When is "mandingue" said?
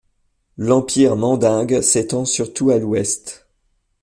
1.15-1.81